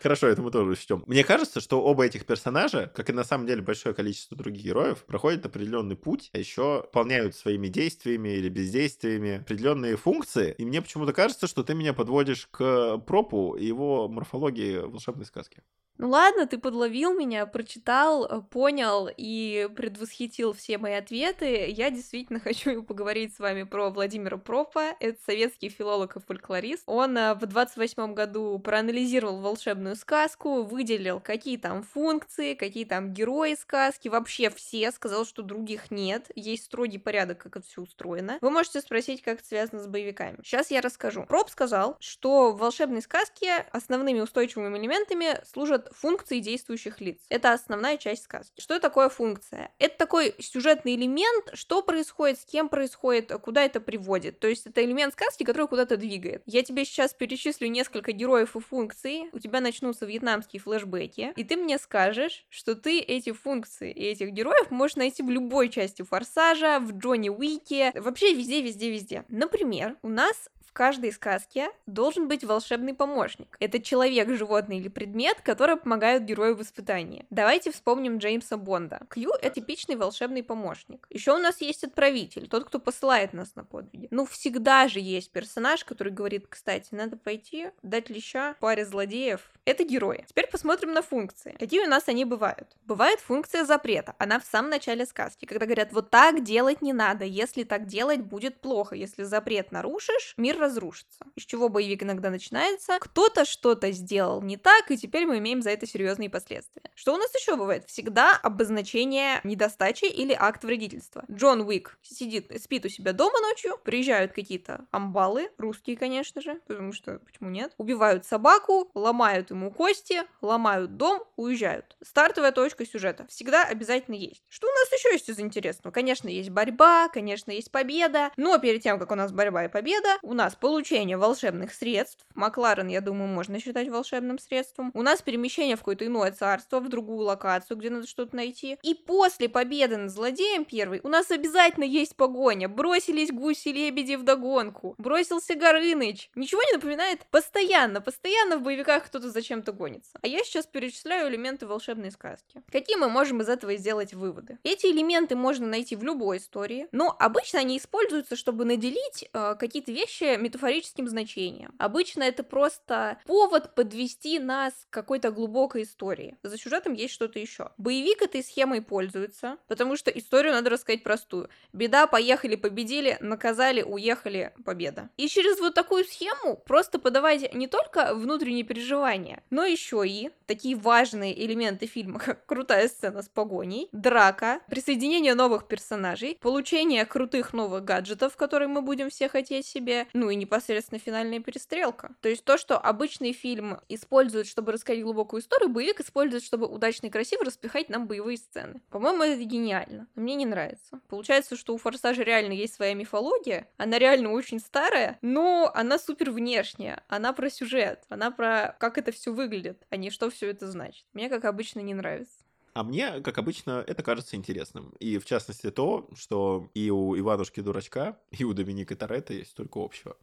[0.00, 1.02] Хорошо, это мы тоже учтем.
[1.08, 5.04] Мне кажется, что оба этих персонажа, как и на самом деле большое количество других героев,
[5.04, 10.54] проходят определенный путь, а еще выполняют своими действиями или бездействиями определенные функции.
[10.56, 15.64] И мне почему-то кажется, что ты меня подводишь к пропу и его морфологии волшебной сказки.
[15.98, 21.68] Ну ладно, ты подловил меня, прочитал, э, понял и предвосхитил все мои ответы.
[21.68, 24.96] Я действительно хочу поговорить с вами про Владимира Пропа.
[25.00, 26.82] Это советский филолог и фольклорист.
[26.86, 33.54] Он э, в 28 году проанализировал волшебную сказку, выделил, какие там функции, какие там герои
[33.54, 38.38] сказки, вообще все, сказал, что других нет, есть строгий порядок, как это все устроено.
[38.40, 40.38] Вы можете спросить, как это связано с боевиками.
[40.42, 41.26] Сейчас я расскажу.
[41.26, 47.18] Проп сказал, что в волшебной сказке основными устойчивыми элементами служат функции действующих лиц.
[47.28, 48.60] Это основная часть сказки.
[48.60, 49.72] Что такое функция?
[49.78, 54.38] Это такой сюжетный элемент, что происходит, с кем происходит, куда это приводит.
[54.38, 56.42] То есть это элемент сказки, который куда-то двигает.
[56.46, 61.56] Я тебе сейчас перечислю несколько героев и функций, у тебя начнутся вьетнамские флешбеки, и ты
[61.56, 66.78] мне скажешь, что ты эти функции и этих героев можешь найти в любой части Форсажа,
[66.80, 69.24] в Джонни Уике, вообще везде, везде, везде.
[69.28, 73.56] Например, у нас в каждой сказке должен быть волшебный помощник.
[73.60, 77.26] Это человек, животное или предмет, который помогает герою в испытании.
[77.30, 79.00] Давайте вспомним Джеймса Бонда.
[79.10, 81.06] Кью— это типичный волшебный помощник.
[81.10, 84.08] Еще у нас есть отправитель, тот, кто посылает нас на подвиги.
[84.10, 89.50] Ну, всегда же есть персонаж, который говорит, кстати, надо пойти, дать леща паре злодеев.
[89.64, 90.24] Это герои.
[90.28, 91.54] Теперь посмотрим на функции.
[91.58, 92.76] Какие у нас они бывают?
[92.84, 94.14] Бывает функция запрета.
[94.18, 98.20] Она в самом начале сказки, когда говорят, вот так делать не надо, если так делать,
[98.20, 98.96] будет плохо.
[98.96, 101.24] Если запрет нарушишь, мир разрушится.
[101.36, 102.98] Из чего боевик иногда начинается?
[103.00, 106.82] Кто-то что-то сделал не так, и теперь мы имеем за это серьезные последствия.
[106.94, 107.84] Что у нас еще бывает?
[107.86, 111.24] Всегда обозначение недостачи или акт вредительства.
[111.30, 116.92] Джон Уик сидит, спит у себя дома ночью, приезжают какие-то амбалы, русские, конечно же, потому
[116.92, 117.72] что почему нет?
[117.78, 121.96] Убивают собаку, ломают ему кости, ломают дом, уезжают.
[122.02, 124.42] Стартовая точка сюжета всегда обязательно есть.
[124.48, 125.92] Что у нас еще есть из интересного?
[125.92, 130.18] Конечно, есть борьба, конечно, есть победа, но перед тем, как у нас борьба и победа,
[130.22, 132.26] у нас получение волшебных средств.
[132.34, 134.90] Макларен, я думаю, можно считать волшебным средством.
[134.94, 138.78] У нас перемещение в какое-то иное царство, в другую локацию, где надо что-то найти.
[138.82, 142.68] И после победы над злодеем первый у нас обязательно есть погоня.
[142.68, 144.94] Бросились гуси-лебеди в догонку.
[144.98, 146.30] Бросился Горыныч.
[146.34, 147.20] Ничего не напоминает?
[147.30, 150.18] Постоянно, постоянно в боевиках кто-то зачем-то гонится.
[150.22, 152.62] А я сейчас перечисляю элементы волшебной сказки.
[152.70, 154.58] Какие мы можем из этого сделать выводы?
[154.62, 159.92] Эти элементы можно найти в любой истории, но обычно они используются, чтобы наделить э, какие-то
[159.92, 161.74] вещи метафорическим значением.
[161.78, 165.41] Обычно это просто повод подвести нас к какой-то глубокой
[165.82, 166.36] истории.
[166.42, 167.70] За сюжетом есть что-то еще.
[167.78, 171.48] Боевик этой схемой пользуется, потому что историю надо рассказать простую.
[171.72, 175.10] Беда, поехали, победили, наказали, уехали, победа.
[175.16, 180.76] И через вот такую схему просто подавать не только внутренние переживания, но еще и такие
[180.76, 187.84] важные элементы фильма, как крутая сцена с погоней, драка, присоединение новых персонажей, получение крутых новых
[187.84, 192.14] гаджетов, которые мы будем все хотеть себе, ну и непосредственно финальная перестрелка.
[192.20, 197.06] То есть то, что обычный фильм использует, чтобы рассказать глубокую историю, боевик использует, чтобы удачно
[197.06, 198.80] и красиво распихать нам боевые сцены.
[198.90, 200.06] По-моему, это гениально.
[200.14, 201.00] Но мне не нравится.
[201.08, 206.30] Получается, что у Форсажа реально есть своя мифология, она реально очень старая, но она супер
[206.30, 210.70] внешняя, она про сюжет, она про как это все выглядит, а не что все это
[210.70, 211.04] значит.
[211.12, 212.42] Мне, как обычно, не нравится.
[212.74, 214.94] А мне, как обычно, это кажется интересным.
[214.98, 219.78] И в частности то, что и у Иванушки Дурачка, и у Доминика Торетто есть только
[219.78, 220.16] общего.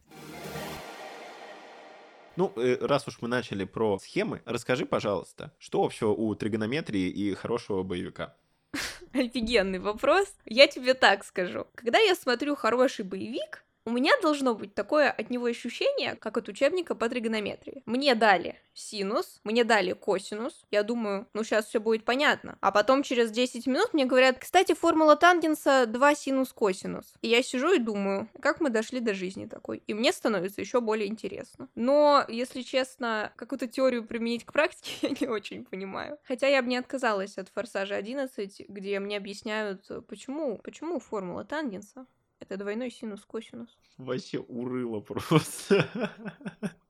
[2.39, 7.33] Ну, э, раз уж мы начали про схемы, расскажи, пожалуйста, что общего у тригонометрии и
[7.33, 8.33] хорошего боевика?
[9.13, 10.33] Офигенный вопрос.
[10.45, 11.67] Я тебе так скажу.
[11.75, 16.47] Когда я смотрю хороший боевик, у меня должно быть такое от него ощущение, как от
[16.49, 17.83] учебника по тригонометрии.
[17.85, 20.65] Мне дали синус, мне дали косинус.
[20.71, 22.57] Я думаю, ну сейчас все будет понятно.
[22.61, 27.13] А потом через 10 минут мне говорят, кстати, формула тангенса 2 синус косинус.
[27.21, 29.83] И я сижу и думаю, как мы дошли до жизни такой.
[29.87, 31.67] И мне становится еще более интересно.
[31.75, 36.17] Но, если честно, какую-то теорию применить к практике я не очень понимаю.
[36.23, 42.05] Хотя я бы не отказалась от форсажа 11, где мне объясняют, почему, почему формула тангенса
[42.49, 43.77] Это двойной синус, косинус.
[43.97, 45.87] Вообще урыло просто.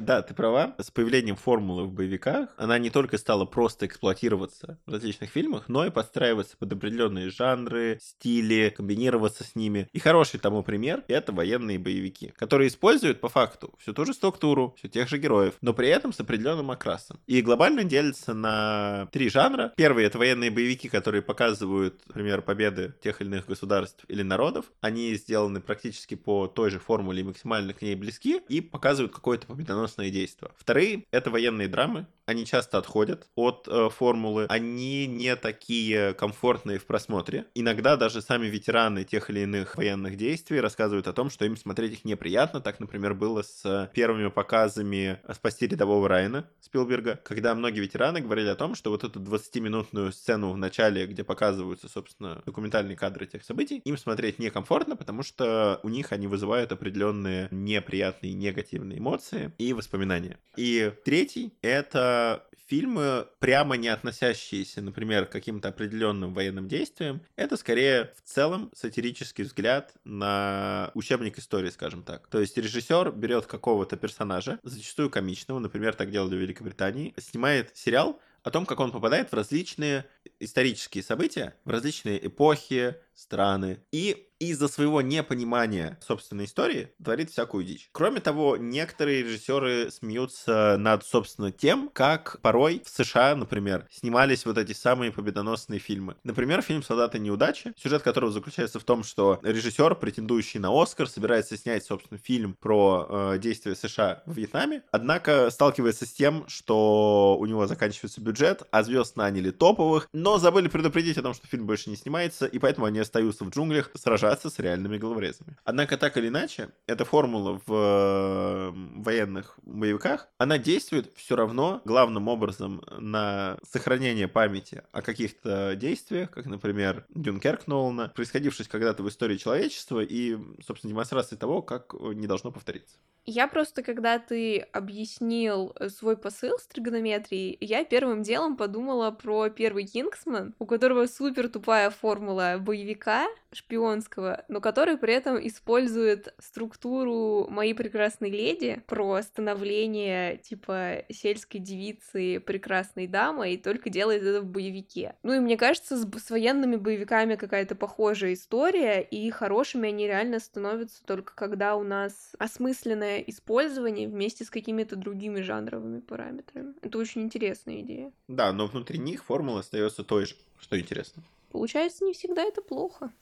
[0.00, 0.74] Да, ты права.
[0.78, 5.84] С появлением формулы в боевиках она не только стала просто эксплуатироваться в различных фильмах, но
[5.84, 9.88] и подстраиваться под определенные жанры, стили, комбинироваться с ними.
[9.92, 14.74] И хороший тому пример— это военные боевики, которые используют по факту всю ту же структуру,
[14.78, 17.20] все тех же героев, но при этом с определенным окрасом.
[17.26, 19.72] И глобально делится на три жанра.
[19.76, 24.66] Первый— это военные боевики, которые показывают, например, победы тех или иных государств или народов.
[24.80, 29.46] Они сделаны практически по той же формуле и максимально к ней близки и показывают какое-то
[29.46, 30.50] победоносное победоносные действия.
[30.56, 32.06] Вторые— это военные драмы.
[32.26, 34.46] Они часто отходят от э, формулы.
[34.48, 37.46] Они не такие комфортные в просмотре.
[37.54, 41.92] Иногда даже сами ветераны тех или иных военных действий рассказывают о том, что им смотреть
[41.92, 42.60] их неприятно.
[42.60, 48.54] Так, например, было с первыми показами «Спасти рядового Райана» Спилберга, когда многие ветераны говорили о
[48.54, 53.80] том, что вот эту 20-минутную сцену в начале, где показываются, собственно, документальные кадры тех событий,
[53.84, 60.38] им смотреть некомфортно, потому что у них они вызывают определенные неприятные негативные эмоции и воспоминания.
[60.56, 67.20] И третий— это фильмы, прямо не относящиеся, например, к каким-то определенным военным действиям.
[67.34, 72.28] Это скорее в целом сатирический взгляд на учебник истории, скажем так.
[72.28, 78.20] То есть режиссер берет какого-то персонажа, зачастую комичного, например, так делали в Великобритании, снимает сериал,
[78.42, 80.06] о том, как он попадает в различные
[80.38, 87.90] исторические события, в различные эпохи, страны, и из-за своего непонимания собственной истории творит всякую дичь.
[87.92, 94.56] Кроме того, некоторые режиссеры смеются над, собственно, тем, как порой в США, например, снимались вот
[94.56, 96.16] эти самые победоносные фильмы.
[96.24, 101.58] Например, фильм «Солдаты неудачи», сюжет которого заключается в том, что режиссер, претендующий на Оскар, собирается
[101.58, 107.44] снять, собственно, фильм про э, действия США в Вьетнаме, однако сталкивается с тем, что у
[107.44, 111.90] него заканчивается бюджет, а звезд наняли топовых, но забыли предупредить о том, что фильм больше
[111.90, 115.56] не снимается, и поэтому они остаются в джунглях сражаться с реальными головорезами.
[115.64, 118.70] Однако, так или иначе, эта формула в э,
[119.00, 126.46] военных боевиках, она действует все равно главным образом на сохранение памяти о каких-то действиях, как,
[126.46, 132.52] например, Дюнкерк Нолана, происходивших когда-то в истории человечества и, собственно, демонстрации того, как не должно
[132.52, 132.96] повториться.
[133.32, 139.50] Я просто, когда ты объяснил э, свой посыл с тригонометрией, я первым делом подумала про
[139.50, 147.46] первый Кингсман, у которого супер тупая формула боевика шпионского, но который при этом использует структуру
[147.48, 154.46] «Моей прекрасной леди» про становление типа сельской девицы прекрасной дамы и только делает это в
[154.46, 155.14] боевике.
[155.22, 160.38] Ну и мне кажется, с, с военными боевиками какая-то похожая история, и хорошими они реально
[160.38, 166.74] становятся только когда у нас осмысленная использование вместе с какими-то другими жанровыми параметрами.
[166.82, 168.12] Это очень интересная идея.
[168.28, 171.22] Да, но внутри них формула остается той же, что интересно.
[171.50, 173.12] Получается, не всегда это плохо.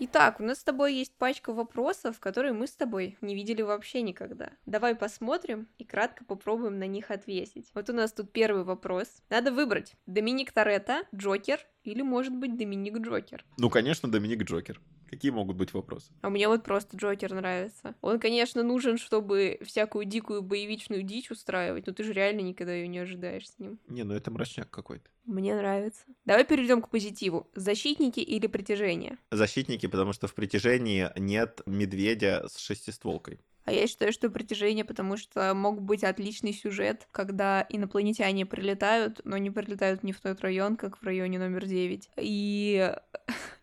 [0.00, 4.02] Итак, у нас с тобой есть пачка вопросов, которые мы с тобой не видели вообще
[4.02, 4.52] никогда.
[4.64, 7.68] Давай посмотрим и кратко попробуем на них ответить.
[7.74, 9.08] Вот у нас тут первый вопрос.
[9.28, 13.44] Надо выбрать Доминик Торетто, Джокер или, может быть, Доминик Джокер.
[13.56, 14.80] Ну, конечно, Доминик Джокер.
[15.08, 16.12] Какие могут быть вопросы?
[16.20, 17.94] А мне вот просто Джокер нравится.
[18.00, 22.88] Он, конечно, нужен, чтобы всякую дикую боевичную дичь устраивать, но ты же реально никогда ее
[22.88, 23.78] не ожидаешь с ним.
[23.88, 25.08] Не, ну это мрачняк какой-то.
[25.24, 26.02] Мне нравится.
[26.24, 27.50] Давай перейдем к позитиву.
[27.54, 29.18] Защитники или притяжение?
[29.30, 33.40] Защитники, потому что в притяжении нет медведя с шестистволкой.
[33.68, 39.36] А я считаю, что притяжение, потому что мог быть отличный сюжет, когда инопланетяне прилетают, но
[39.36, 42.08] не прилетают не в тот район, как в районе номер 9.
[42.16, 42.94] И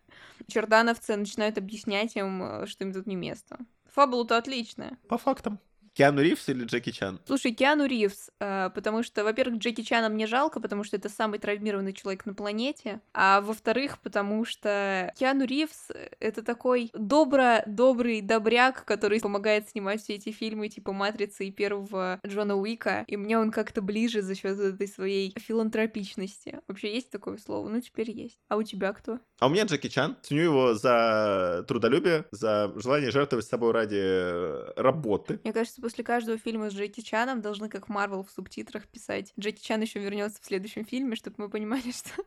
[0.46, 3.58] чердановцы начинают объяснять им, э, что им тут не место.
[3.92, 4.98] Фабула-то отличная.
[5.08, 5.58] По фактам.
[5.96, 7.18] Киану Ривз или Джеки Чан?
[7.24, 11.38] Слушай, Киану Ривз, э, потому что, во-первых, Джеки Чана мне жалко, потому что это самый
[11.38, 18.84] травмированный человек на планете, а во-вторых, потому что Киану Ривз— это такой добро добрый добряк,
[18.84, 23.50] который помогает снимать все эти фильмы типа «Матрицы» и первого Джона Уика, и мне он
[23.50, 26.60] как-то ближе за счет этой своей филантропичности.
[26.68, 27.70] Вообще есть такое слово?
[27.70, 28.38] Ну, теперь есть.
[28.48, 29.18] А у тебя кто?
[29.38, 30.18] А у меня Джеки Чан.
[30.22, 35.40] Ценю его за трудолюбие, за желание жертвовать собой ради э, работы.
[35.42, 39.62] Мне кажется, после каждого фильма с Джеки Чаном должны, как Марвел в субтитрах, писать «Джеки
[39.62, 42.24] Чан еще вернется в следующем фильме», чтобы мы понимали, что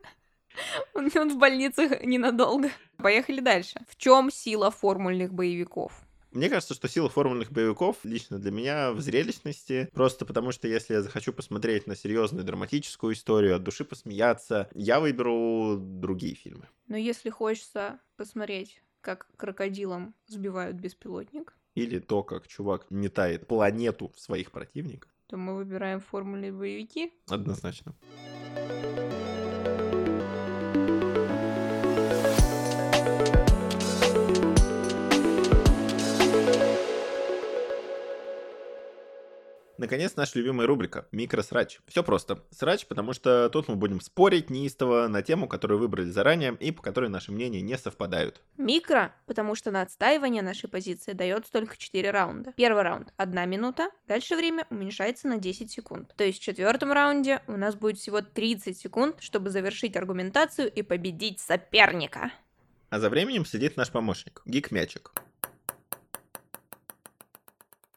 [0.94, 2.70] он, он в больницах ненадолго.
[2.96, 3.78] Поехали дальше.
[3.86, 5.92] В чем сила формульных боевиков?
[6.30, 10.94] Мне кажется, что сила формульных боевиков лично для меня в зрелищности, просто потому что если
[10.94, 16.66] я захочу посмотреть на серьезную драматическую историю, от души посмеяться, я выберу другие фильмы.
[16.88, 24.50] Но если хочется посмотреть, как крокодилам сбивают беспилотник, или то, как чувак метает планету своих
[24.50, 27.12] противников, то мы выбираем формульные боевики.
[27.28, 27.94] Однозначно.
[39.90, 41.80] Наконец, наша любимая рубрика «Микросрач».
[41.88, 42.44] Все просто.
[42.52, 46.80] Срач, потому что тут мы будем спорить неистово на тему, которую выбрали заранее и по
[46.80, 48.40] которой наши мнения не совпадают.
[48.56, 52.52] Микро, потому что на отстаивание нашей позиции дается только 4 раунда.
[52.52, 56.14] Первый раунд— 1 минута, дальше время уменьшается на 10 секунд.
[56.16, 60.82] То есть в четвертом раунде у нас будет всего 30 секунд, чтобы завершить аргументацию и
[60.82, 62.30] победить соперника.
[62.90, 65.10] А за временем сидит наш помощник, Гик Мячик.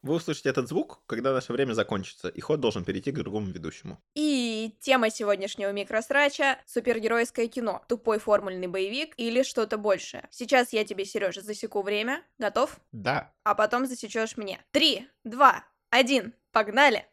[0.04, 3.98] Вы услышите этот звук, когда наше время закончится, и ход должен перейти к другому ведущему.
[4.16, 10.28] И тема сегодняшнего микросрача— супергеройское кино, тупой формульный боевик или что-то большее.
[10.30, 12.22] Сейчас я тебе, Сережа, засеку время.
[12.38, 12.78] Готов?
[12.92, 13.32] Да.
[13.46, 14.60] А потом засечешь мне.
[14.72, 17.06] Три, два, один, погнали!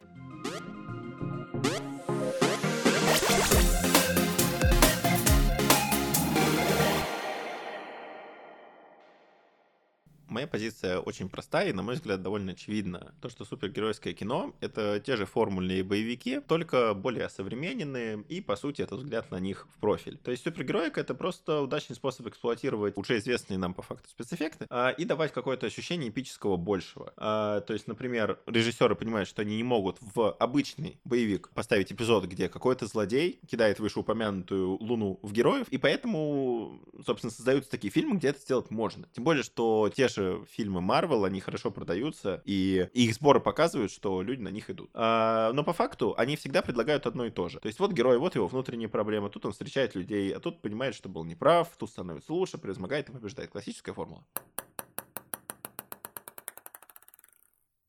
[10.31, 13.13] Моя позиция очень простая и, на мой взгляд, довольно очевидна.
[13.19, 18.81] То, что супергеройское кино— это те же формульные боевики, только более современные, и, по сути,
[18.81, 20.17] это взгляд на них в профиль.
[20.23, 24.91] То есть супергероика— это просто удачный способ эксплуатировать уже известные нам по факту спецэффекты а,
[24.91, 27.11] и давать какое-то ощущение эпического большего.
[27.17, 32.23] А, то есть, например, режиссеры понимают, что они не могут в обычный боевик поставить эпизод,
[32.27, 38.29] где какой-то злодей кидает вышеупомянутую луну в героев, и поэтому, собственно, создаются такие фильмы, где
[38.29, 39.09] это сделать можно.
[39.11, 43.91] Тем более, что те же же фильмы Марвел, они хорошо продаются, и их сборы показывают,
[43.91, 44.89] что люди на них идут.
[44.93, 47.59] А, но по факту они всегда предлагают одно и то же.
[47.59, 50.95] То есть вот герой, вот его внутренние проблемы, тут он встречает людей, а тут понимает,
[50.95, 53.51] что был неправ, тут становится лучше, превозмогает и побеждает.
[53.51, 54.23] Классическая формула.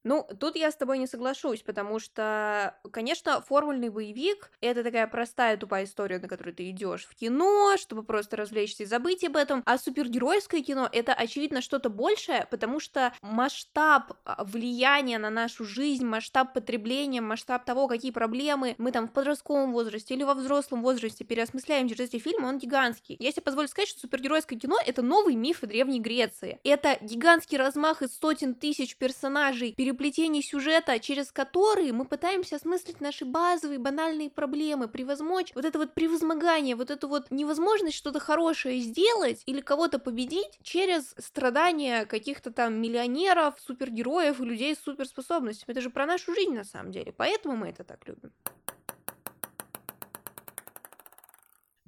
[0.05, 5.57] Ну, тут я с тобой не соглашусь, потому что, конечно, формульный боевик— это такая простая
[5.57, 9.63] тупая история, на которую ты идешь в кино, чтобы просто развлечься и забыть об этом,
[9.65, 16.05] а супергеройское кино— это, очевидно, что-то большее, потому что масштаб а, влияния на нашу жизнь,
[16.05, 21.25] масштаб потребления, масштаб того, какие проблемы мы там в подростковом возрасте или во взрослом возрасте
[21.25, 23.17] переосмысляем через эти фильмы, он гигантский.
[23.21, 26.59] Я себе позволю сказать, что супергеройское кино— это новый миф Древней Греции.
[26.65, 33.25] Это гигантский размах из сотен тысяч персонажей, переплетений сюжета, через которые мы пытаемся осмыслить наши
[33.25, 39.43] базовые банальные проблемы, превозмочь вот это вот превозмогание, вот эту вот невозможность что-то хорошее сделать
[39.47, 45.73] или кого-то победить через страдания каких-то там миллионеров, супергероев и людей с суперспособностями.
[45.73, 48.33] Это же про нашу жизнь на самом деле, поэтому мы это так любим.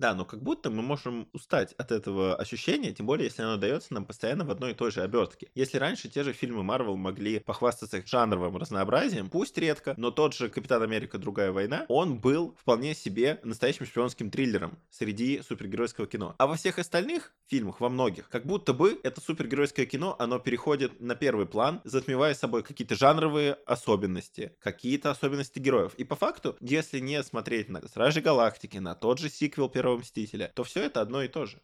[0.04, 3.94] Да, но как будто мы можем устать от этого ощущения, тем более, если оно дается
[3.94, 5.48] нам постоянно в одной и той же обертке.
[5.54, 10.50] Если раньше те же фильмы Марвел могли похвастаться жанровым разнообразием, пусть редко, но тот же
[10.50, 16.34] Капитан Америка Другая война, он был вполне себе настоящим шпионским триллером среди супергеройского кино.
[16.36, 21.00] А во всех остальных фильмах, во многих, как будто бы это супергеройское кино, оно переходит
[21.00, 25.94] на первый план, затмевая собой какие-то жанровые особенности, какие-то особенности героев.
[25.94, 30.52] И по факту, если не смотреть на Стражи Галактики, на тот же сиквел Первого Мстителя,
[30.54, 31.60] то все это одно и то же.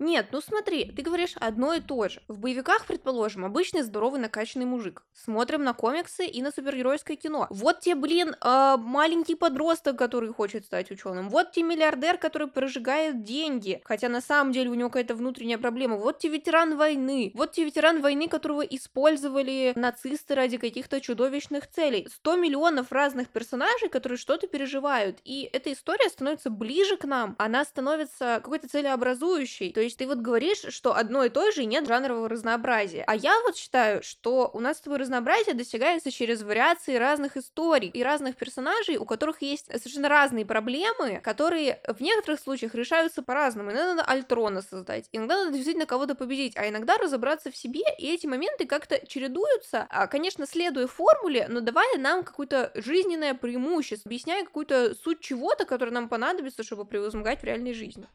[0.00, 2.22] Нет, ну смотри, ты говоришь одно и то же.
[2.28, 5.02] В боевиках, предположим, обычный здоровый накачанный мужик.
[5.12, 7.48] Смотрим на комиксы и на супергеройское кино.
[7.50, 11.28] Вот тебе, блин, э, маленький подросток, который хочет стать ученым.
[11.28, 15.96] Вот тебе миллиардер, который прожигает деньги, хотя на самом деле у него какая-то внутренняя проблема.
[15.96, 17.32] Вот тебе ветеран войны.
[17.34, 22.06] Вот тебе ветеран войны, которого использовали нацисты ради каких-то чудовищных целей.
[22.08, 25.18] 100 миллионов разных персонажей, которые что-то переживают.
[25.24, 27.34] И эта история становится ближе к нам.
[27.38, 29.72] Она становится какой-то целеобразующей.
[29.72, 33.04] То есть ты вот говоришь, что одно и то же нет жанрового разнообразия.
[33.06, 38.02] А я вот считаю, что у нас с разнообразие достигается через вариации разных историй и
[38.02, 43.70] разных персонажей, у которых есть совершенно разные проблемы, которые в некоторых случаях решаются по-разному.
[43.70, 48.12] Иногда надо Альтрона создать, иногда надо действительно кого-то победить, а иногда разобраться в себе, и
[48.12, 54.44] эти моменты как-то чередуются, а, конечно, следуя формуле, но давая нам какое-то жизненное преимущество, объясняя
[54.44, 58.06] какую-то суть чего-то, которое нам понадобится, чтобы превозмогать в реальной жизни.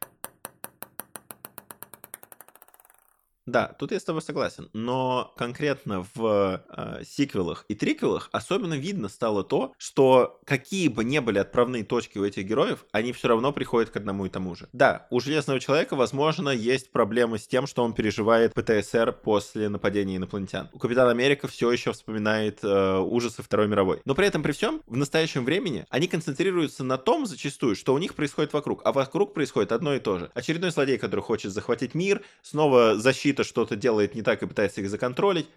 [3.46, 9.08] Да, тут я с тобой согласен, но конкретно в э, сиквелах и триквелах особенно видно
[9.08, 13.52] стало то, что какие бы ни были отправные точки у этих героев, они все равно
[13.52, 14.68] приходят к одному и тому же.
[14.72, 20.16] Да, у Железного Человека, возможно, есть проблемы с тем, что он переживает ПТСР после нападения
[20.16, 20.70] инопланетян.
[20.72, 24.00] У Капитана Америка все еще вспоминает э, ужасы Второй мировой.
[24.06, 27.98] Но при этом, при всем, в настоящем времени они концентрируются на том зачастую, что у
[27.98, 30.30] них происходит вокруг, а вокруг происходит одно и то же.
[30.34, 34.80] Очередной злодей, который хочет захватить мир, снова защита защита что-то делает не так и пытается
[34.80, 35.48] их законтролить.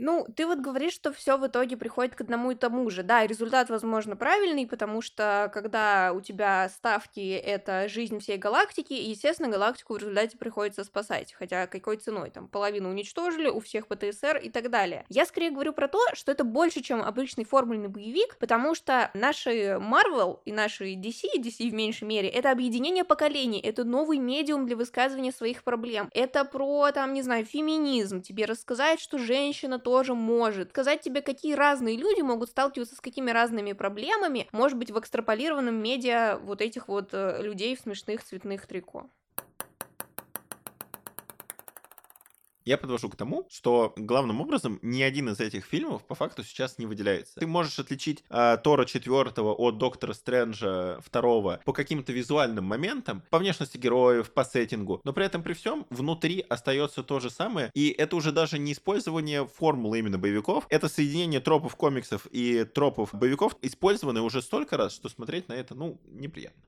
[0.00, 3.02] Ну, ты вот говоришь, что все в итоге приходит к одному и тому же.
[3.02, 9.48] Да, результат, возможно, правильный, потому что когда у тебя ставки— это жизнь всей галактики, естественно,
[9.48, 11.34] галактику в результате приходится спасать.
[11.36, 12.30] Хотя какой ценой?
[12.30, 15.04] Там половину уничтожили, у всех ПТСР и так далее.
[15.08, 19.80] Я скорее говорю про то, что это больше, чем обычный формульный боевик, потому что наши
[19.80, 24.76] Marvel и наши DC, DC в меньшей мере, это объединение поколений, это новый медиум для
[24.76, 26.08] высказывания своих проблем.
[26.14, 30.68] Это про, там, не знаю, феминизм, тебе рассказать, что женщина тоже может.
[30.68, 35.74] Сказать тебе, какие разные люди могут сталкиваться с какими разными проблемами, может быть, в экстраполированном
[35.76, 39.08] медиа вот этих вот э, людей в смешных цветных трико.
[42.68, 46.76] Я подвожу к тому, что главным образом ни один из этих фильмов по факту сейчас
[46.76, 47.40] не выделяется.
[47.40, 53.38] Ты можешь отличить э, Тора 4 от Доктора Стрэнджа 2 по каким-то визуальным моментам, по
[53.38, 57.88] внешности героев, по сеттингу, но при этом при всем внутри остается то же самое, и
[57.88, 63.56] это уже даже не использование формулы именно боевиков, это соединение тропов комиксов и тропов боевиков,
[63.62, 66.60] использованы уже столько раз, что смотреть на это, ну, неприятно.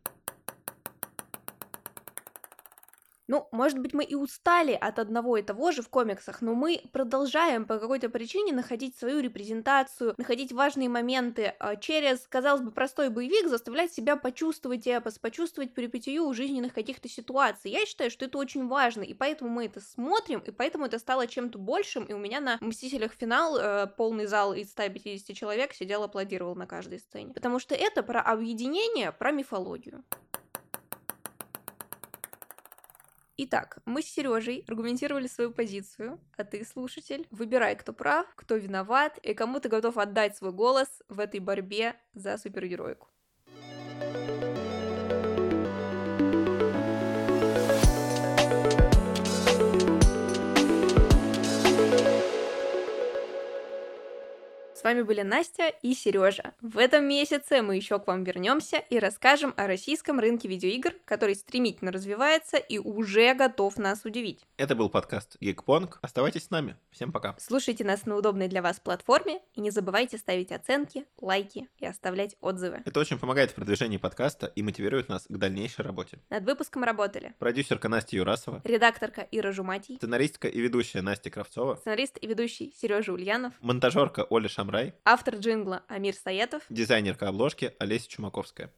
[3.30, 6.82] Ну, может быть, мы и устали от одного и того же в комиксах, но мы
[6.92, 13.08] продолжаем по какой-то причине находить свою репрезентацию, находить важные моменты а, через, казалось бы, простой
[13.08, 17.70] боевик, заставлять себя почувствовать эпос, почувствовать перипетию жизненных каких-то ситуаций.
[17.70, 21.28] Я считаю, что это очень важно, и поэтому мы это смотрим, и поэтому это стало
[21.28, 23.12] чем-то большим, и у меня на «Мстителях.
[23.12, 27.32] Финал» э, полный зал из 150 человек сидел, аплодировал на каждой сцене.
[27.32, 30.02] Потому что это про объединение, про мифологию.
[33.42, 39.16] Итак, мы с Сережей аргументировали свою позицию, а ты, слушатель, выбирай, кто прав, кто виноват
[39.16, 43.09] и кому ты готов отдать свой голос в этой борьбе за супергероику.
[54.80, 56.54] С вами были Настя и Сережа.
[56.62, 61.34] В этом месяце мы еще к вам вернемся и расскажем о российском рынке видеоигр, который
[61.34, 64.46] стремительно развивается и уже готов нас удивить.
[64.56, 65.96] Это был подкаст Geekpong.
[66.00, 66.76] Оставайтесь с нами.
[66.90, 67.36] Всем пока.
[67.38, 72.36] Слушайте нас на удобной для вас платформе и не забывайте ставить оценки, лайки и оставлять
[72.40, 72.80] отзывы.
[72.86, 76.20] Это очень помогает в продвижении подкаста и мотивирует нас к дальнейшей работе.
[76.30, 82.16] Над выпуском работали продюсерка Настя Юрасова, редакторка Ира Жуматий, сценаристка и ведущая Настя Кравцова, сценарист
[82.18, 84.70] и ведущий Сережа Ульянов, монтажерка Оля Шамрай,
[85.04, 88.72] автор джингла Амир Саетов, дизайнерка обложки Олеся Чумаковская.